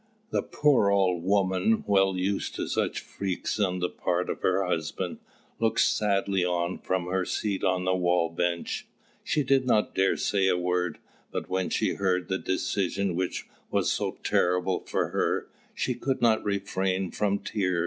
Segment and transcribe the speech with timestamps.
[0.31, 5.19] The poor old woman, well used to such freaks on the part of her husband,
[5.59, 8.87] looked sadly on from her seat on the wall bench.
[9.23, 10.97] She did not dare say a word;
[11.31, 15.45] but when she heard the decision which was so terrible for her,
[15.75, 17.79] she could not refrain from tears.